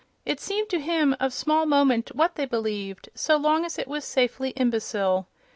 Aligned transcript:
It 0.25 0.39
seemed 0.39 0.67
to 0.69 0.79
him 0.79 1.15
of 1.19 1.31
small 1.31 1.67
moment 1.67 2.15
what 2.15 2.33
they 2.33 2.47
believed, 2.47 3.09
so 3.13 3.37
long 3.37 3.65
as 3.65 3.77
it 3.77 3.87
was 3.87 4.03
safely 4.03 4.49
imbecile. 4.55 5.27